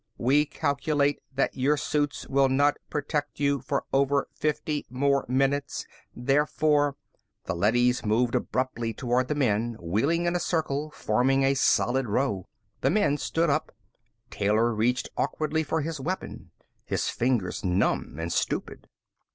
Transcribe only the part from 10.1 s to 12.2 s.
in a circle, forming a solid